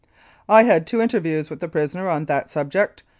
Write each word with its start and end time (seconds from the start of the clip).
I 0.49 0.63
had 0.63 0.87
two 0.87 0.99
interviews 0.99 1.51
with 1.51 1.59
the 1.59 1.67
prisoner 1.69 2.09
on 2.09 2.25
that 2.25 2.49
sub 2.49 2.71
ject. 2.71 3.03